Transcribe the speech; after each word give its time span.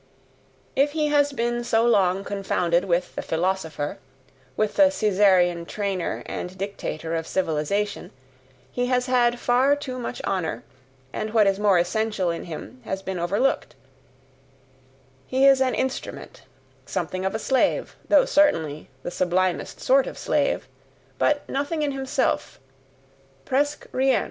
If 0.75 0.93
he 0.93 1.09
has 1.09 1.31
been 1.31 1.63
so 1.63 1.85
long 1.85 2.23
confounded 2.23 2.85
with 2.85 3.13
the 3.13 3.21
PHILOSOPHER, 3.21 3.99
with 4.57 4.73
the 4.75 4.85
Caesarian 4.89 5.63
trainer 5.67 6.23
and 6.25 6.57
dictator 6.57 7.13
of 7.15 7.27
civilization, 7.27 8.09
he 8.71 8.87
has 8.87 9.05
had 9.05 9.37
far 9.39 9.75
too 9.75 9.99
much 9.99 10.19
honour, 10.23 10.63
and 11.13 11.35
what 11.35 11.45
is 11.45 11.59
more 11.59 11.77
essential 11.77 12.31
in 12.31 12.45
him 12.45 12.81
has 12.83 13.03
been 13.03 13.19
overlooked 13.19 13.75
he 15.27 15.45
is 15.45 15.61
an 15.61 15.75
instrument, 15.75 16.45
something 16.87 17.23
of 17.23 17.35
a 17.35 17.37
slave, 17.37 17.95
though 18.09 18.25
certainly 18.25 18.89
the 19.03 19.11
sublimest 19.11 19.79
sort 19.79 20.07
of 20.07 20.17
slave, 20.17 20.67
but 21.19 21.47
nothing 21.47 21.83
in 21.83 21.91
himself 21.91 22.59
PRESQUE 23.45 23.87
RIEN! 23.91 24.19